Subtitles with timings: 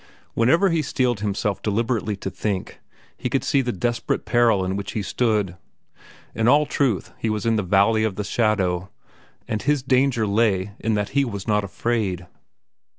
[0.33, 2.79] Whenever he steeled himself deliberately to think,
[3.17, 5.57] he could see the desperate peril in which he stood.
[6.33, 8.89] In all truth, he was in the Valley of the Shadow,
[9.47, 12.25] and his danger lay in that he was not afraid.